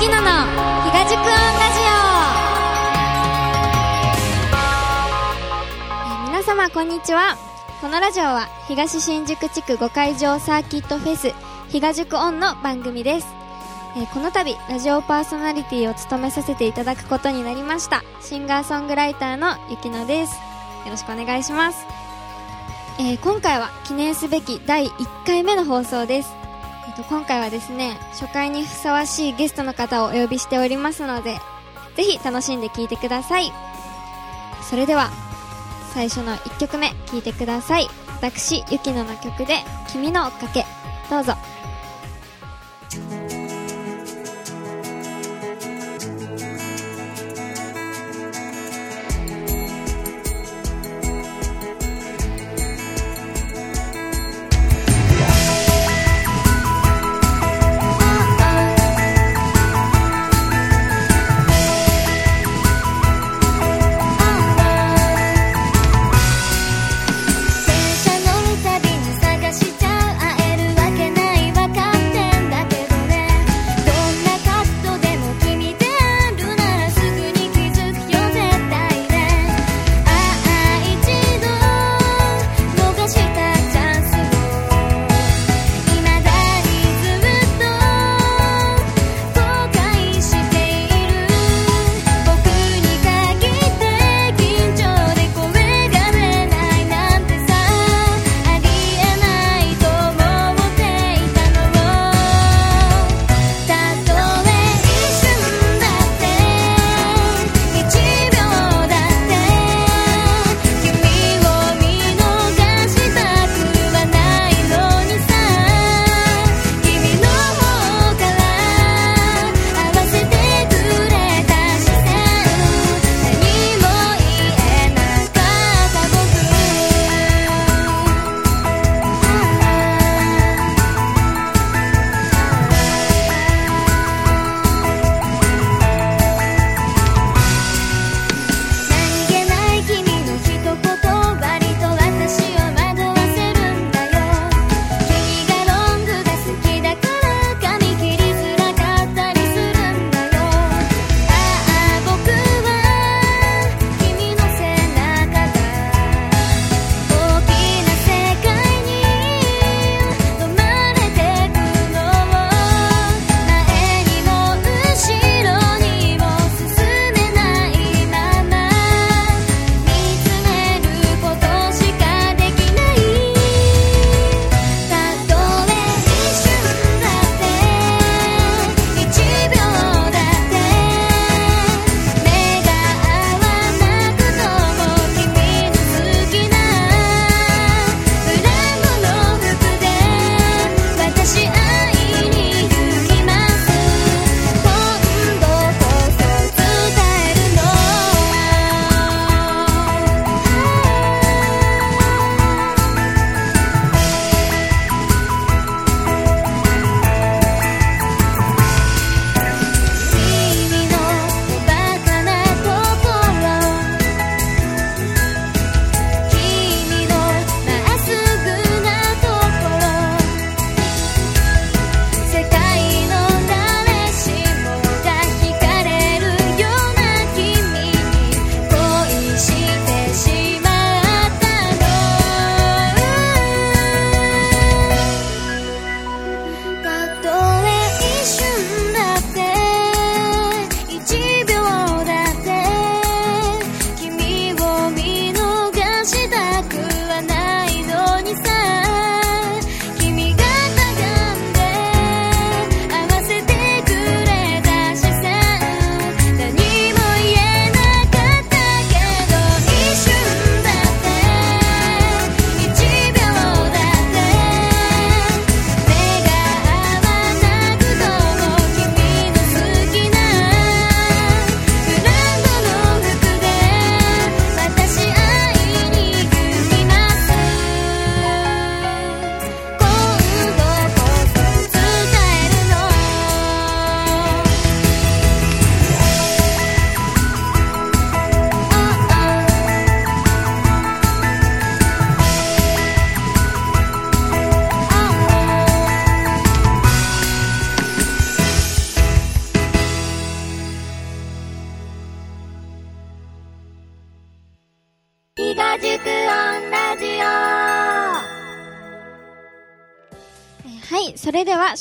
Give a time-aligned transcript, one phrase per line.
[0.00, 0.30] きのの
[0.90, 1.34] 東塾音ラ
[1.68, 1.92] ジオ、
[5.92, 7.36] えー皆様こんにちは。
[7.82, 11.34] このラジオは東新宿地区5会場サーキットフェス
[11.68, 13.26] 東塾オンの番組です、
[13.94, 20.32] えーこの度ラジオパーソナリティを務めさせていただくことになりましたシンガーソングライターのゆきのです。
[20.86, 21.84] よろしくお願いします、
[22.98, 26.39] えー今回は記念すべき第1回目の放送です。
[27.02, 31.38] と、今回はですね、初回にふさわしいゲストの方をお呼びしておりますので、
[31.96, 33.52] ぜひ楽しんで聴いてください。
[34.68, 35.10] それでは、
[35.94, 37.88] 最初の1曲目聴いてください。
[38.20, 39.58] 私、ゆきのの曲で、
[39.92, 40.66] 君の追っかけ。
[41.10, 41.34] どうぞ。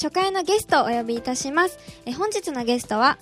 [0.01, 1.78] 初回のゲストをお呼びいたします。
[2.06, 3.18] え本日のゲストは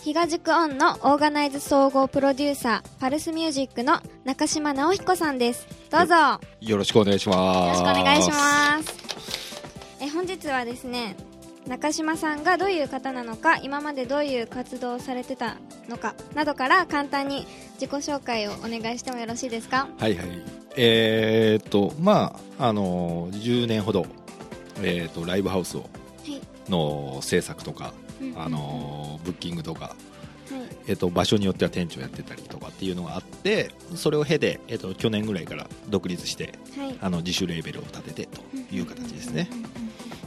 [0.00, 5.66] 比嘉塾オンのオーガナイズ総合プロデューサーパルスミュージックの中島直彦さんです。
[5.90, 6.14] どうぞ。
[6.14, 7.80] よよろしくお願いします。
[7.82, 8.94] ろしくお願いします。
[10.02, 11.16] え本日はですね
[11.66, 15.56] 中島さんがどういう方なのか今までどういう活動をされてた
[15.88, 17.46] のかなどから簡単に
[17.80, 19.88] 自己紹介をお願いしてもよろしいですか？
[19.98, 20.26] はいはい。
[20.76, 24.04] えー、っと、まあ、あのー、10年ほど、
[24.82, 25.99] えー、っと、ライブハウスを、はい
[26.68, 28.34] の制作とか、うん。
[28.40, 29.96] あのー、ブッキングとか、はい。
[30.86, 36.96] えーっと、場所によっては店長やってたりとかっていうのがあって、それを経て、えーっと、去年ぐらいから独立して、はい。
[37.00, 38.42] あの、自主レーベルを立ててと
[38.74, 39.48] いう形ですね。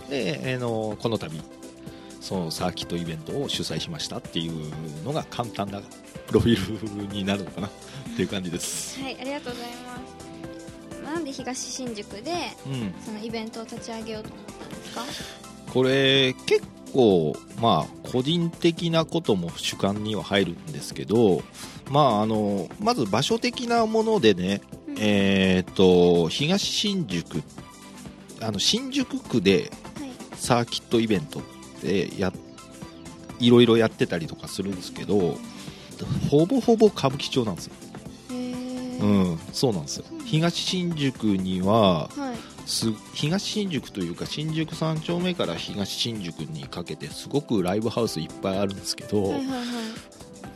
[0.10, 1.32] で、えーのこの度
[2.22, 4.72] そのサーキットイベントを主催しましたっていう
[5.04, 5.82] のが簡単な
[6.28, 7.72] プロフィールになるのかなっ
[8.16, 9.98] ていう感じです、はい、ありがとうございま
[11.02, 11.02] す。
[11.04, 12.32] なんで東新宿で
[12.66, 15.04] うん、そのイベントを立ち上げようと思ったんですか？
[15.74, 16.62] これ結
[16.94, 21.42] 構まあ個人的なことも主観には入るんですけど
[21.90, 27.42] まああのまず場所的なものでね、うんえーっと東新宿
[28.42, 30.12] あの新宿区ではい。
[30.36, 31.44] サーキットイベントっ
[31.82, 32.32] てや
[33.40, 35.38] いろいろやってたりとかするんですけど
[36.30, 37.74] ほぼほぼ歌舞伎町なんですよ。
[39.04, 40.06] うん、そうなんですよ。
[40.26, 42.10] 東新宿にははい。
[42.66, 49.66] す東新宿というか新宿3丁目から東新宿にかけてすごくライブハウスいっぱいあるんですけど、はいはいはい。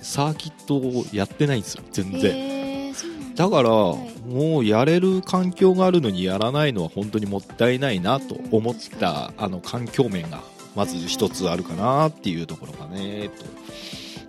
[0.01, 3.43] サーキットをやってないんですよ全然、へえ、そうなんだ。
[3.43, 4.17] だから、はい。
[4.27, 10.41] もうやれる環境があるのにやらないのは本当にもったいないなと思っうんあの環境面が
[10.75, 13.45] まず一つあるかなっていうところがねと。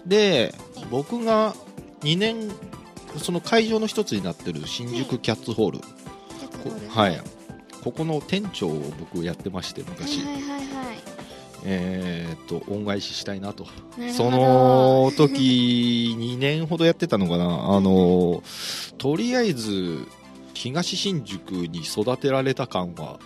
[0.06, 0.54] で
[0.90, 1.54] 僕が
[2.00, 2.48] 2年
[3.18, 5.80] その会場の一つになってる新宿キャッツホール、
[6.88, 7.20] はい。
[7.82, 10.64] ここの店長を僕やってまして昔、はいはいはいはい。
[11.64, 13.66] えーっと恩返ししたいなと。
[14.12, 17.44] その時2年ほどやってたのかな。
[17.76, 18.42] あの
[18.98, 20.06] とりあえず
[20.54, 23.20] 東新宿に育てられた感は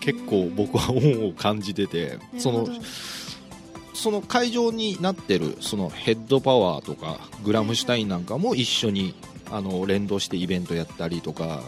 [0.00, 2.68] 結構僕は恩を感じててその
[3.94, 9.14] その会場になってるそのヘッドパワーとかグラムシュタインなんかも一緒に
[9.54, 11.62] あの連動してイベントやったりとか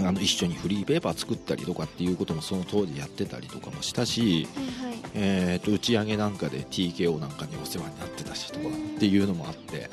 [0.00, 4.96] あの一緒にフリーペーパー作ったりとかっていうこともその当時やってたりとかもしたしはいはい。
[5.14, 9.88] えー、と打ち上げなんかで TKO なんかにお世話になってたしとかっていうのもあって、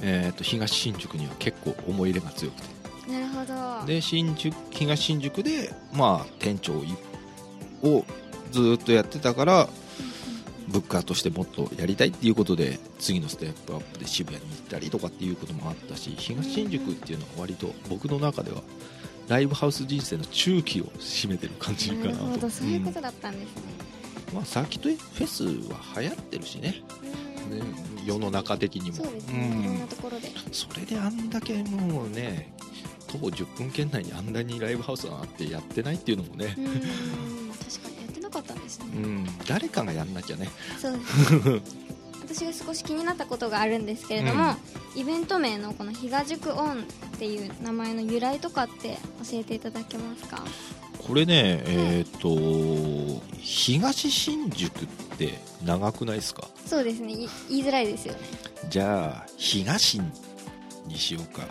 [0.00, 3.86] えー、と東新宿には結構思い入れが強くてなるほど。
[3.86, 6.94] で新宿東新宿で、まあ、店長い
[7.82, 8.04] を
[8.50, 9.68] ずーっとやってたから
[10.68, 18.62] ブッカーとしてもっとやりたいっていうことで次のステップアップで渋谷に行ったりとかっていうこともあったし東新宿っていうのは割と僕の中では
[19.28, 22.08] ライブハウス人生の中期を占めてる感じかなと。
[22.08, 22.94] なるほど、そういうこうん。
[22.94, 23.62] とだったんですね。
[24.34, 26.82] まあ、サーキットフェスは流行ってるしね、
[27.50, 27.58] うん。
[27.58, 27.64] ね
[28.06, 28.96] 世の中的にも。
[28.96, 29.60] そうですね。
[29.62, 30.28] いろんなところで。
[30.52, 32.52] それであんだけもうね
[33.06, 36.56] 徒歩10分圏内にあんなにライブハウスがあってやってないっていうのもね
[39.02, 39.06] う。
[39.06, 40.48] ん、誰かがやんなきゃね。
[40.80, 40.98] そうで
[41.60, 41.78] す
[42.42, 44.54] 私が少し気になったことがあるんですけれども、
[44.94, 46.82] イベント名のこの「比嘉塾オン」
[47.16, 48.98] っていう名前の由来とかって
[49.30, 50.44] 教えていただけますか？
[50.98, 52.28] これねえっ、と
[53.40, 54.86] 東新宿っ
[55.16, 56.46] て長くないですか？
[56.66, 57.12] そうですね。
[57.14, 58.20] い言いづらいですよね。
[58.68, 59.98] じゃあ東
[60.86, 61.46] にしようか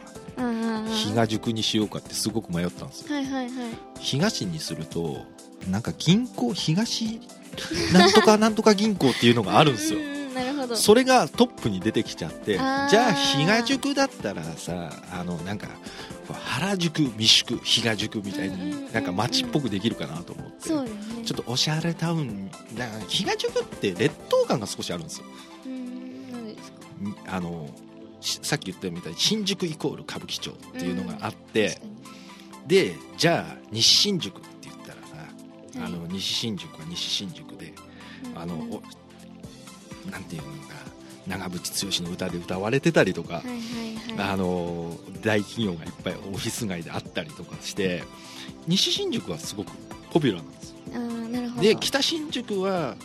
[1.28, 3.14] 塾にしようかってすごく迷ったんですよ。
[3.16, 3.54] はいはいはい。
[4.00, 5.26] 東にすると
[5.70, 7.20] なんか銀行東
[7.94, 10.00] なんとか なんとか銀行っていうのがあるんですよ。
[10.76, 15.68] それがトップに出てきちゃってじゃあ比嘉塾だったらさあのなんか
[16.32, 20.68] 原宿未宿比嘉塾みたいうんうんうんうんになんか街っぽくできるかなと思って。
[20.70, 21.24] そうですね。
[21.26, 22.52] ちょっとおしゃれタウン。
[23.08, 25.26] 比嘉塾って劣等感が少しあるんですよ。
[25.66, 26.78] うんなんでですか？
[27.32, 27.87] んあのし
[28.42, 31.88] さっき言ったみたいに新宿イコール歌舞伎町っていうのがあって、確か
[32.68, 35.30] でじゃあ西新宿って言ったらさ、
[35.74, 37.74] にあの西新宿は西新宿で
[38.36, 38.82] あの、うんお
[40.12, 40.76] なんていうのか
[41.28, 44.32] 長渕剛の歌で歌われてたりとか、はいはいはい。
[44.32, 48.04] あの大企業がいっぱいオフィス街であったりとかして
[48.68, 49.72] 西新宿はすごく
[50.12, 51.62] ポピュラーなんですよ。
[51.62, 52.96] で北新宿は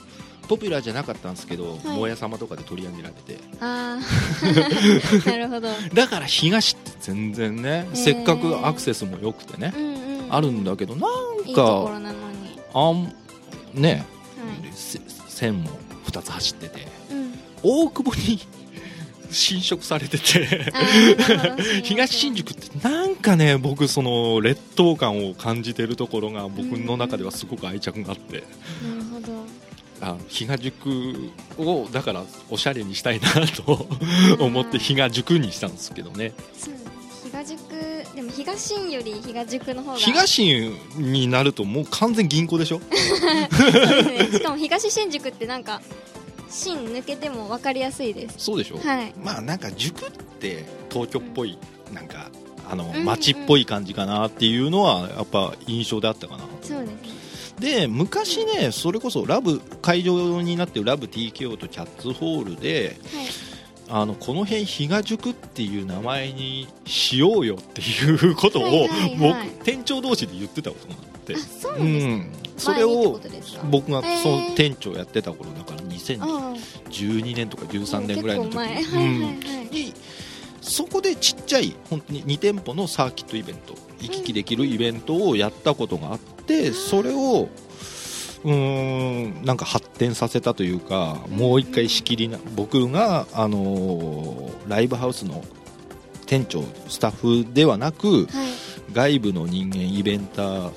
[0.49, 1.99] ポピュラーじゃなかったんですけど、はい。
[1.99, 5.27] もや様とかで取り上げられてあー。
[5.31, 5.69] なるほど。
[5.95, 12.59] だから東って全然ね、せっかくアクセスも良くてね、うんうんあるんだけどなんいいとこかろなのに。
[12.73, 13.15] あん
[13.75, 14.73] ね、はい。
[14.73, 15.71] せ線も
[16.07, 17.39] 2つ走っててうん。
[17.63, 18.41] 大久保に
[19.31, 20.73] 侵食されてて。
[21.85, 28.43] 東新宿ってなんかね僕その劣等感を感じてるところが僕の中ではすごく愛着があって。
[28.83, 29.45] なるほど
[30.05, 33.87] あ東宿をだからおしゃれにしたいなと
[34.45, 36.33] 思って東宿にしたんですけどね。
[37.25, 39.97] 東宿でも東新より東宿の方が。
[39.99, 42.81] 東新になるともう完全銀行でしょ？
[42.81, 44.29] ね。
[44.33, 45.81] しかも東新宿ってなんか
[46.51, 48.35] 新抜けても分かりやすいです。
[48.39, 49.15] そうでしょ、はい。
[49.23, 51.57] まあなんか塾って東京っぽい
[51.95, 52.29] なんか
[52.69, 53.05] あのんうん。
[53.05, 56.45] 街っぽい感じかなっていうのはやっぱ印象であったかな。
[56.63, 57.22] そうですね
[57.63, 63.27] で昔ねそれこそラブ会場になってるラブ TKO とキャッツホールではい。
[63.89, 69.17] あのこの辺東塾っていう名前にしようよっていうことを、はいはいはい。
[69.19, 71.35] 僕店長同士で言ってたことがあって。
[71.35, 73.21] あそううなんそれを
[73.71, 79.95] 僕がその店長やってた頃だから2012あ年とか13年ぐらいの時に。
[80.63, 87.49] そこでちっちゃい本当に2店舗のサーキットイベント行き来できるイベントをやったことがあってそれを
[88.45, 95.45] うーんなんか発展させたというかもう一回仕切りな僕が、あのーライブハウスの
[96.27, 98.53] 店長スタッフではなくはい。
[98.93, 100.73] 外部の人間イベンター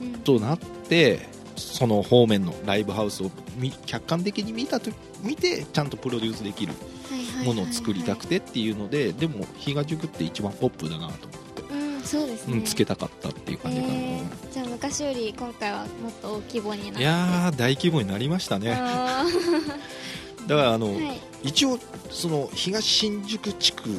[0.00, 0.12] うん。
[0.20, 1.20] となって
[1.56, 4.90] その方面のライブハウスを見客観的に見たと
[5.22, 6.72] 見てちゃんとプロデュースできる
[7.44, 11.43] ものを作りたくてっていうのででも東塾って一番ポップだなと思って、うん
[12.04, 17.00] そうですね、うん、つけたかったっていう感じかな、えーじゃあ昔より今回はもっと大規模になって。
[17.00, 18.72] いやー大規模になりましたね。
[18.72, 19.24] あ
[20.46, 21.20] だからあの、ーはい。
[21.42, 21.76] 一応
[22.08, 23.90] その東新宿地区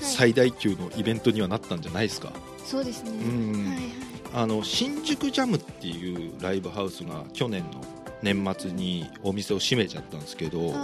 [0.00, 2.32] 最大級のイベントにはなったんじゃないですか、
[2.64, 3.66] そうですね、うん。
[3.66, 4.08] はいはい。
[4.32, 7.84] あの新宿ジャムっていうライブハウスが去年の
[8.22, 10.74] 年末にお店を閉めちゃったんですけど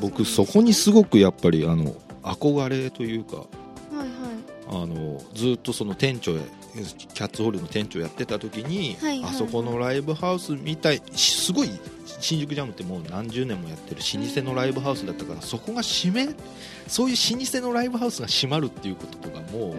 [0.00, 3.69] 僕そこにすごくやっぱりあの憧れというかはいはい
[4.72, 9.22] あのずっとその店長やキャッツホールの店長やってた時に、はいはい。
[9.22, 11.70] はいあそこのライブハウスみたいしすごい
[12.20, 16.28] 新宿ジャムってもう何十年もやってる老舗のライブハウスだったからそこが閉め
[16.86, 19.74] そういう老舗のライブハウスが閉まるっていうこととかも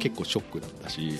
[0.00, 1.12] 結構ショックだったし、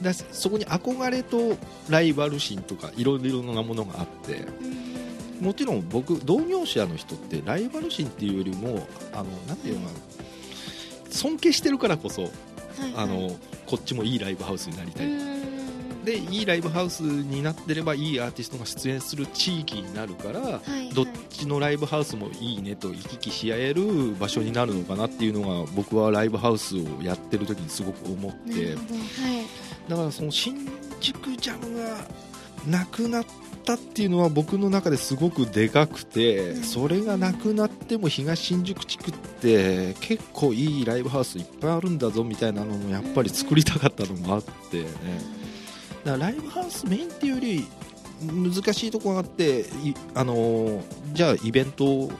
[0.00, 1.58] だしそこに憧れと
[1.90, 5.44] ライバル心とかいろいろなものがあってうん。
[5.44, 9.98] もちろん僕同業者の人ってライバル心っていうよりもあのなんていうのかな
[11.12, 12.32] 尊敬してるからこそはい
[12.80, 12.92] はい。
[12.96, 16.04] あのこっちもいいライブハウスになりたい、うん。
[16.04, 20.90] でいいライブハウスになってればいいアーティストが出演する地域になるから、はいはい。
[20.94, 28.76] どっちのライブハウスもいいねと行き来し合える場所になるのかなっていうのが僕はライブハウスをやってる時にすごく思っなてはい。
[29.88, 30.68] だからその新
[31.00, 32.06] 宿ジャムが
[32.66, 33.24] なくなっ
[33.64, 36.62] たっていうのは僕の中ですごくでかくてうん。
[36.62, 44.88] それがなくなっても東新宿地区って結構いいライブハウスいっぱいあるんだぞみたいなのもやっぱり作りたかったのもあってね。
[46.04, 47.66] だからライブハウスメインっていうより
[48.22, 52.10] 難しいところがあっていあのーじゃあイベントを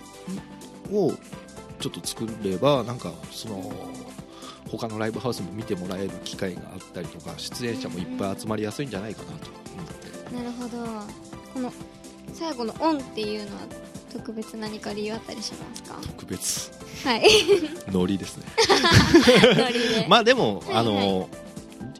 [1.80, 3.72] ちょっと作ればなんかその
[4.70, 10.01] 他のライブハウスも見てもらえる機会があったりとか出演者もいっぱい集まりやすいんじゃないかなと思って
[10.32, 10.78] なるほど。
[11.54, 11.72] この
[12.32, 13.62] 最後の「オン」っていうのは
[14.12, 15.96] 特別何か理由あったりしますか？
[16.02, 16.70] 特別。
[17.04, 17.22] はい。
[17.92, 18.44] ノリですね。
[19.56, 20.06] ノリで。
[20.08, 21.28] まあでも、はいあの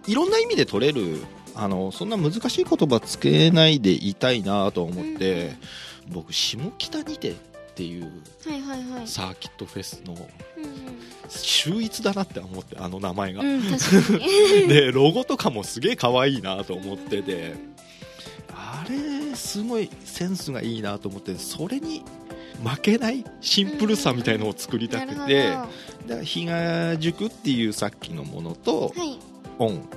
[0.09, 1.23] いろんな意味で取れる
[1.55, 5.55] あのそんな難しい言葉つけないでいたいなと思って、
[6.09, 7.35] 僕下北にてっ
[7.77, 8.11] ていう
[8.45, 9.07] はいはいはい。
[9.07, 10.17] サーキットフェスのう
[10.61, 10.73] ん
[11.29, 13.63] 秀逸だなって思ってあの名前が、うん、
[14.69, 17.72] でロゴとかもすげえ可愛いなと思っててあ
[19.33, 22.05] れすごいセンスがいいなと思ってそれに
[22.65, 25.69] 負けないシンプルさみたいのを作りたくて、だか
[26.09, 29.19] ら比嘉塾っていうさっきのものとはい、
[29.59, 29.89] オン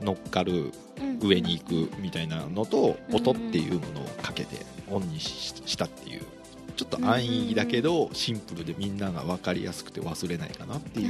[0.00, 1.18] 乗っかるうん。
[1.20, 6.22] 上に行くみたいなのとうん音っていうものをかけてオンにししたっていう。
[6.76, 11.08] ちょっと安易だけどシンプルでみんなが分かりやすくて忘れないかなっていう。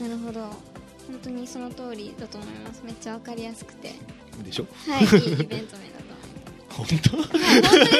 [0.00, 0.40] なるほど。
[0.40, 2.82] 本当にその通りだと思います。
[2.84, 3.92] めっちゃわかりやすくて。
[4.44, 4.66] でしょ？
[4.88, 6.01] はいいいイベント名だ
[6.72, 6.94] 本当？
[6.94, 7.00] で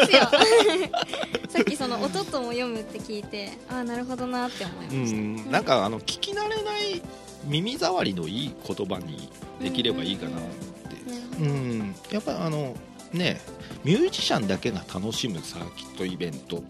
[0.07, 0.21] すよ。
[1.49, 5.51] さっきその音とも読むって聞いてああなるほどなって思いまうした、ん。
[5.51, 7.03] なんかあの聞き慣れない
[7.45, 9.29] 耳障りのいい言葉に
[9.61, 11.11] できればいいかなって。
[11.11, 11.51] なるほど。
[11.51, 11.95] うん。
[12.11, 12.75] やっぱあの
[13.13, 13.41] ね
[13.85, 16.63] ミュージシャンだけが楽しむサーキットイベント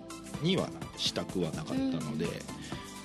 [0.42, 2.26] にはしたくはなかったので、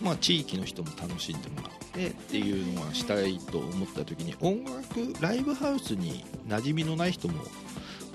[0.02, 7.44] まあ、地域の人も楽しんでもらってっていうのはしたいと思った時に音楽ライブハウスに馴染みのない人も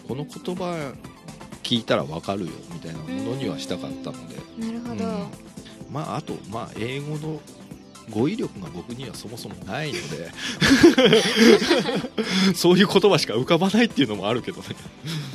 [0.09, 0.93] この言葉
[1.63, 5.27] 聞いたら分かるよみたいなものにはしたかったので、なるほど、うん。
[5.91, 7.41] まああとまあ英語の
[8.11, 10.31] 語彙力が僕にはそもそもないので。
[12.55, 14.67] そういう言葉しか浮かばないっていうのもあるけどね。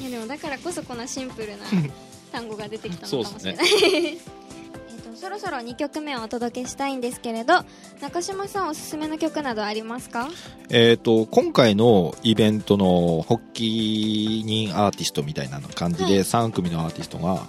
[0.02, 1.66] いやでもだからこそこのシンプルな
[2.32, 4.47] 単語が出てきたのかもしれない、ねえっと
[5.20, 7.56] そろそろ2曲目をお届けしたいんですけれど
[8.02, 10.30] 中島さんおすすめの曲などありますか？
[10.70, 16.14] えっと今回のイベントの発起人アーティストみたいな感じはい。
[16.14, 17.42] で3組のアーティストが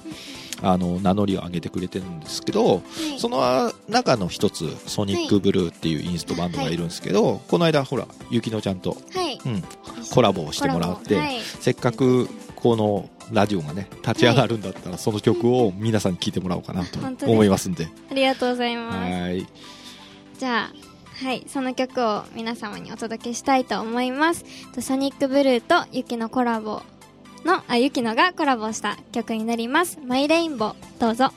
[0.61, 2.83] あの名乗りを上げてくれてるんですけどは
[3.15, 3.21] い。
[3.21, 9.39] その中の一つソニックブルーっていうインストバンドがいるんですけどこの間ほらゆきのちゃんと、はい。
[9.45, 9.63] うん、
[10.11, 11.21] コラボをしてもらって
[11.61, 12.29] せっかく
[12.61, 17.89] このラジオがね立ち上がるんだったらその曲を皆さんに聴いてもらおうかなと思いますんで。
[18.11, 19.13] ありがとうございます。
[19.13, 19.47] はい。
[20.39, 21.45] じゃあはい。
[21.49, 24.45] その曲を皆様にお届けしたいと思います。
[24.73, 26.83] とソニックブルーとユキのコラボ
[27.45, 30.01] のあユキノがコラボした曲になります。
[30.05, 31.33] マイレインボーどうぞ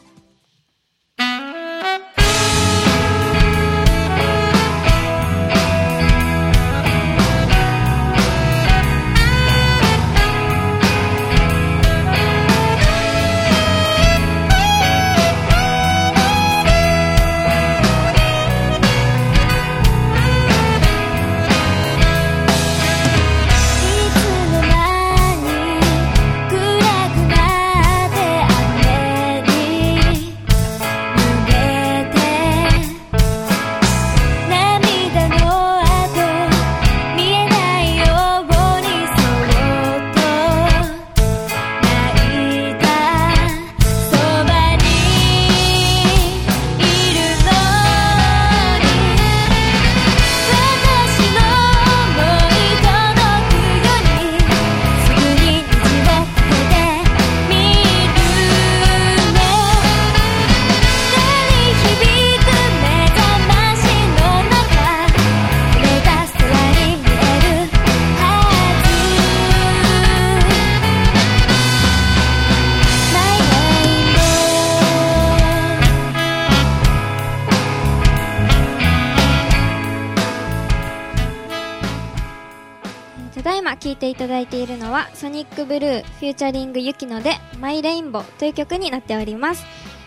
[84.02, 89.64] ていただいているのはソニックブルーフューチャリングユキノでマイレインボーという曲になっております。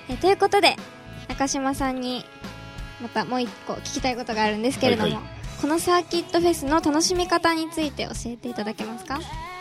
[0.08, 0.74] えということで
[1.28, 2.24] 中島さんに
[3.00, 5.22] またもう一個聞きたいことがあるんですけれども、はいはい。
[5.60, 9.20] このサーキットフェスの楽しみ方について教えていただけますか？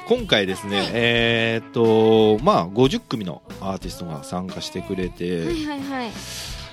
[0.09, 0.89] 今回ですね、はい。
[0.93, 6.11] えーっとまあ50組のアーティストが参加してくれて、はいはいはい。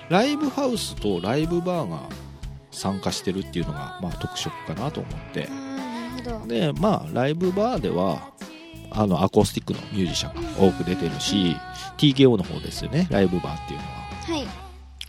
[0.09, 2.01] ライブハウスとライブバーが
[2.71, 5.49] 参加してるっていうのが、まあ、特色かなと思って
[6.47, 8.33] でまあライブバーでは
[8.91, 11.57] あのアコースティックのミュージシャンが多く出てるし
[11.99, 13.91] TKO の方ですよねライブバーっていうのは。
[13.93, 14.37] は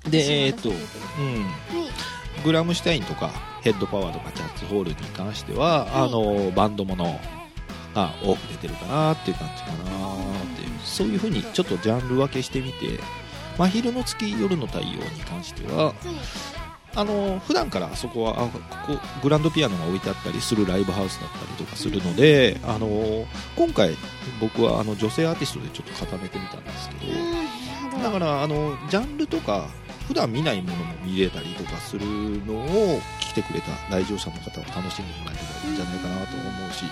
[0.07, 0.09] い。
[0.09, 0.79] でえーっと、うん、は
[2.39, 2.43] い。
[2.43, 3.29] グラムシュタインとか
[3.61, 5.89] ヘッドパワーとかキャッツホールに関しては、はい。
[5.93, 7.19] あのバンドもの
[7.93, 10.71] が多く出てるかなっていう感じかなっていう。
[10.83, 12.99] そういうふうにちょっとジャンル分けしてみて
[13.57, 16.60] 真昼の月夜の太陽に関してははい
[16.93, 23.25] あの普段からあそこはあここグランドピアノが置いてあったりするライブハウスだったりとかするので、あの
[23.55, 23.95] 今回
[24.41, 29.69] 僕はあの女性アーティストでちょっと固めてみたんですけど、だからあのジャンルとか
[30.07, 32.05] 普段見ないものも見れたりとかする
[32.45, 36.85] のを来てくれた来場者の方は楽しんでもらえればいいんじゃないかなと思うし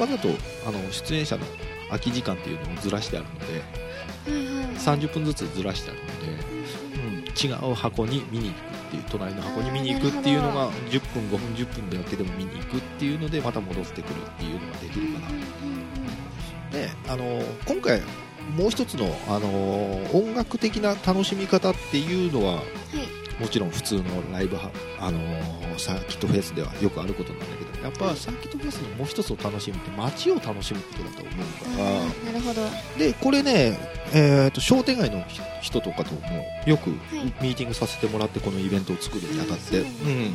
[0.00, 0.28] わざと
[0.66, 1.44] あの出演者の
[1.88, 15.28] 空き時間っていうのをずらしてあるのではいはいはい30分ずつずらしてあるので、うん、違う箱に見に行くっていう隣の箱に見に行くっていうのが10分5分10分だけでも見に行くっていうのでまた戻ってくるっていうのができるかな。
[16.72, 18.00] であの今回
[18.56, 19.48] もう一つのあの
[20.12, 22.64] 音楽的な楽しみ方っていうのははい。
[23.40, 25.18] もちろん普通のライブはあの
[25.78, 32.32] サーキットフェスではよくあることなんだけどやっぱサーキットフェスのもう一つの楽しみって街を楽しむことだと思うから。
[32.32, 32.62] なるほど。
[32.98, 33.78] でこれね、
[34.12, 35.24] えー、と商店街の
[35.62, 36.20] 人とかとも
[36.66, 36.92] よくい。
[37.40, 40.34] ミーティングさせてもらってこのイベントを作るにあたって、うんそうなんうん。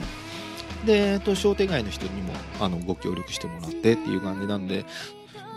[0.86, 4.86] で、えー、と商店街の人にもあのご協力してもらってっていう感じなんで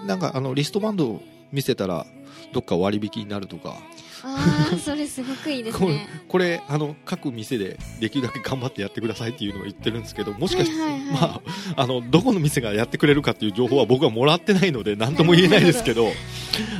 [0.06, 1.22] なんかあのリストバンドを
[1.52, 2.06] 見せたら
[2.52, 3.76] どっか割引になるとか
[4.24, 11.12] ああそれすごくいいですこれねこれあの各店でできるだけ頑張ってやってくださいっていうのを言ってるんですけどもしかして、はいはいはい。
[11.12, 11.42] ま
[11.76, 16.08] あ、あのどこの店がやってくれるかっていう情報は僕はもらってないので何とも言えないですけど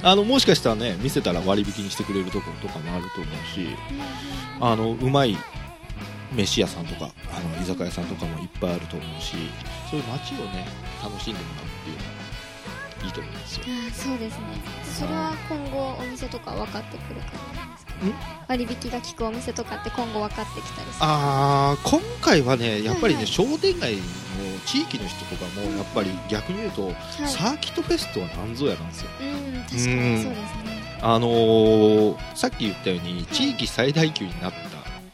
[0.03, 3.67] あのもしかしたらね見せたら割引にしてくれるところとかもあると思うし
[4.61, 5.37] あのうまい
[6.35, 9.37] 飯屋さんとかあの居酒屋さんとかもいっぱいあると思うし
[9.91, 10.67] そういう街をね
[11.03, 12.18] 楽しんでもらうっていうのが
[13.05, 13.63] いいと思うんですよ。
[13.67, 14.45] あーそうですね。
[14.85, 20.97] それは今後お店とか分かってくる感じですか割引が効くお店とかって今後分かってきたりする。
[21.01, 24.03] あー今回はねやっぱりね、はいはい商店街の
[24.67, 26.95] 地域の人とかもやっぱり逆に言うと、はい。
[27.29, 29.11] サーキットフェスとは何ぞやなんですよ。
[29.21, 29.27] うん
[29.63, 30.29] 確かにそうです
[30.65, 30.99] ね。
[31.01, 34.63] あのーさっき言ったように地域最大級になったっ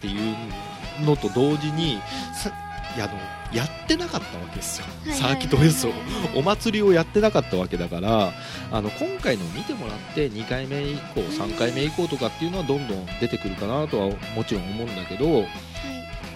[0.00, 1.98] ていうのと同時に
[2.34, 2.50] さ
[2.96, 3.14] いやあの
[3.52, 5.90] やってなかったわけですよ、はいサーキットフェスを
[6.34, 8.32] お祭りをやってなかったわけだから
[8.72, 15.46] あの今回の見てもらって2回目以降3回目以降とかっていうのはどんどん出てくるかなとはもちろん思うんだけどはい。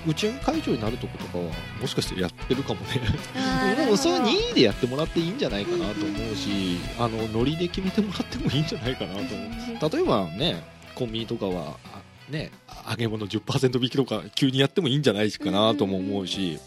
[0.06, 1.44] 打ち上げ会場になるとことかは
[1.80, 3.84] もしかしてやってるかもね。
[3.86, 9.92] もうそれは任意でやってもらっていいんじゃないかなと思うしあのノリで決めてもらってもいいんじゃないかなと思う。
[9.96, 10.62] 例えばね
[10.94, 12.50] コンビニとかはあね
[12.88, 16.58] 揚げ物10%引きとか急にやってもいいんじゃないかなとも思うし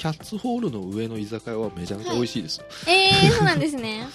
[0.00, 4.06] キャッツホールの上の居酒屋はめちゃめちゃ美味しいですよ、えー、そうなんですね。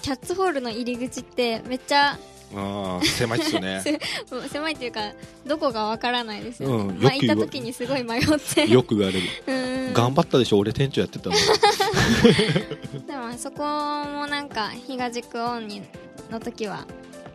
[0.00, 2.16] キャッツホールの入り口ってめっちゃ
[2.54, 3.82] ああ狭いっすよね。
[4.52, 5.00] 狭いっていうか
[5.44, 8.22] どこかわからないですよね、うんまあ行った時にすごい迷っ
[8.54, 8.68] て。
[8.68, 9.28] よく言われる。
[9.88, 9.94] うん。
[9.94, 11.34] 頑張ったでしょ俺店長やってたの。
[13.08, 15.82] でもそこもなんか東宿オンに
[16.30, 16.86] の時は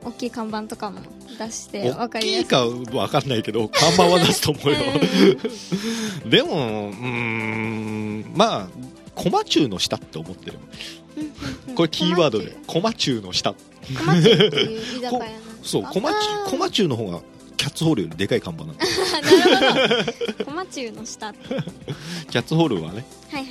[0.03, 0.99] 大きい看板とかも
[1.37, 2.43] 出してわ大かりやすい。
[2.45, 2.65] きいか
[2.97, 4.77] わかんないけど看板は出すと思うよ。
[6.29, 8.67] でもうーんまあ
[9.15, 10.59] コマチューの下って思ってる。
[11.17, 13.23] うんこれキーワードでコマチュー。
[13.23, 13.53] の下。
[15.63, 16.11] そうコマ
[16.49, 17.21] コマチューの方が
[17.57, 18.83] キャッツホールよりでかい看板なんだ。
[19.17, 20.45] あなるほど。
[20.45, 21.53] 小町の下って。
[21.55, 21.63] は い
[22.31, 23.05] キャッツホールはね。
[23.31, 23.45] はい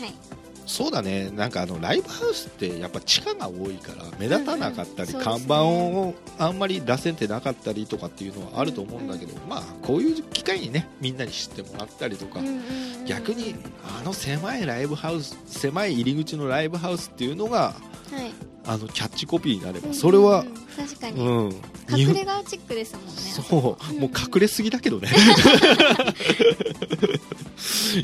[0.71, 1.31] そうだね。
[1.35, 12.59] なんかあのライブハウスってやっぱ地下が多いから目立たなかったり、うんうん看板をあんまり出せてなかったりとかっていうのはあると思うんだけど、まあこういう機会にねみんなに知ってもらったりとか、うんうんう
[13.03, 13.05] ん。
[13.05, 18.31] 逆にあの狭いライブハウス狭い入り口のライブハウスっていうのがはい。
[18.67, 20.55] あのキャッチコピーになればそれはうんうん。
[20.55, 21.53] うん確かうに、ん。
[22.09, 23.13] 隠れ家チックですもんね。
[23.13, 24.01] そう、うん。
[24.01, 25.09] もう隠れすぎだけどね。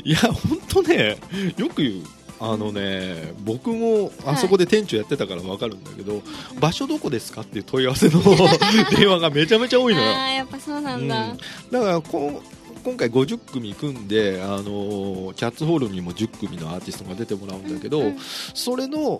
[0.03, 1.17] いや、本当ね、
[1.55, 2.03] よく言う。
[2.39, 6.21] あのね、僕もあそこで店長やってたから分かるんだけど、
[6.59, 8.21] 場所どこですかっていう問い合わせの
[8.95, 10.07] 電話がめちゃめちゃ多いのよ。
[10.07, 11.37] やっぱそうなんだ、うん。
[11.71, 18.17] だからこう今回50組組んで、あのーキャッツホールにも10組のアーティストが出てもらうんだけど、うん
[18.53, 19.19] それの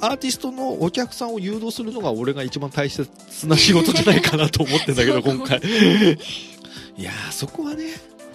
[0.00, 3.08] アーティストのお客さんを誘導するのが俺が一番大切
[3.46, 5.58] な仕事じゃないかなと思ってんだけど 今回。
[6.98, 7.84] いやーそこはね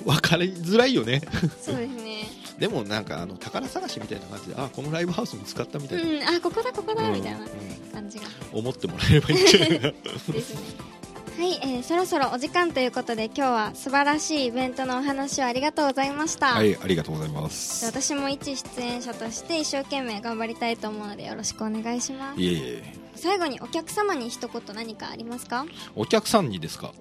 [0.06, 1.22] 分かりづらいよね。
[1.62, 7.47] そうですねでもなんかあの宝探しみたいな感じであこのライブハウス見つかったみたいな、うんあここだここだ、うんみたいなうん。
[7.91, 8.26] 感じが。
[8.54, 9.91] 思ってもらえればいいんじゃないかな。
[9.91, 10.91] ですね。
[11.38, 17.84] はい、えーそろそろお時間ということで今日は素晴らしいイベントのお話をありがとうございました、はいありがとうございます。
[17.86, 22.39] 私も一出演者として一生懸命頑張りたいと思うのでよろしくお願いします。
[22.39, 22.84] いえいえ。
[23.15, 25.65] 最後にお客様に一言何かありますか？
[25.95, 26.93] お客さんにですか？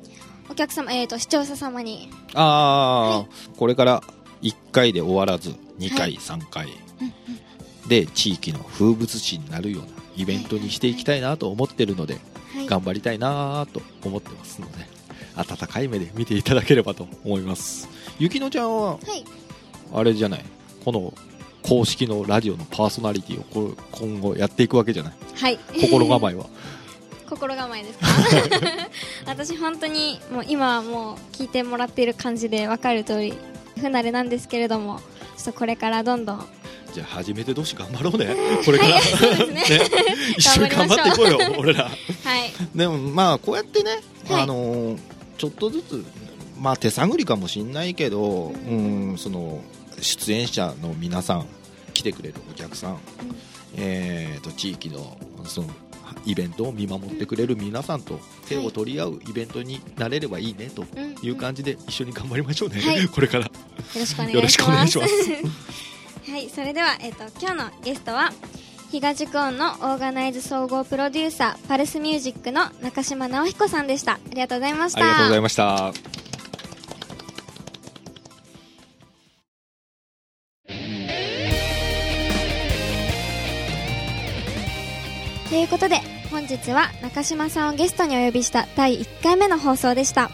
[0.48, 2.08] お客様えーと視聴者様に。
[2.34, 4.02] ああ、これから
[4.42, 6.14] 1回で終わらず2回、はい。
[6.16, 6.68] 3回。
[7.88, 12.18] で地域の風物詩になるようなイベントにしていきたいなと思ってるので
[12.54, 12.66] はい。
[12.66, 14.86] 頑張りたいなと思ってますので
[15.36, 17.88] 温かい目で見ていただければと思います。
[18.18, 19.24] ゆきのちゃんははい。
[19.92, 20.44] あれじゃない？
[20.84, 21.12] この
[21.62, 25.12] 公式のラジオのパーソナリティを今後やっていくわけじゃない？
[25.36, 25.58] はい。
[25.80, 26.46] 心構えは。
[27.28, 28.06] 心構えですか？
[29.26, 33.34] 私本当にもう今はもう聞いてもらっている感じで分かる通り
[33.80, 35.00] 不慣れなんですけれども
[35.36, 36.46] ちょっとこれからどんどん。
[36.92, 38.34] じゃあ初めて同士頑張ろうね。
[38.64, 39.62] これから、はいそうですね。
[40.36, 41.84] 一緒に頑張っていこうよ俺ら。
[41.84, 42.52] はい。
[42.74, 44.42] でもまあこうやってね、はい。
[44.42, 44.98] あのー
[45.40, 46.04] ちょっとずつ
[46.58, 49.62] まあ手探りかもしんないけど、うん、その
[50.02, 51.46] 出演者の皆さん
[51.94, 52.98] 来てくれるお客さん、
[53.74, 55.68] えー、と地域のその
[56.24, 63.06] イベントを見守ってくれる皆さんと手を取り合うイベントになれればいいねとうんいう感じで一緒に頑張りましょうね、はい。
[63.08, 63.44] これから。
[63.44, 63.50] よ
[63.94, 64.14] ろし
[64.56, 65.14] くお願いします。
[66.30, 68.32] はいそれでは、えっと今日のゲストは
[68.90, 74.14] 東宿音のオーガナイズ総合プロデューサーパルスミュージックの中島直彦さんでした。
[74.14, 75.00] ありがとうございました。
[75.00, 76.29] ありがとうございました
[85.70, 90.30] ことで本日は中島さんをゲストにお呼びした第1回目の放送でした。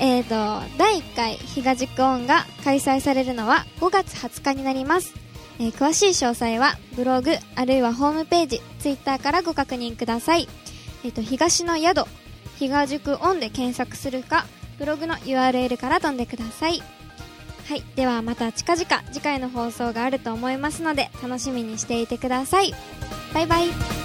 [0.00, 5.14] えーと第1回東宿音が開催されるのは5月20日になります、
[5.60, 10.48] えー詳しい詳細はブログあるいはホームページツイッターからご確認ください。
[11.04, 12.06] えーと東の宿
[12.56, 14.46] 東宿音で検索するか
[14.78, 16.82] ブログの URL から飛んでください。
[17.68, 22.72] はいではまた近々次回の放送があると思いますので楽しみにしていてください。
[23.32, 24.03] バイバイ。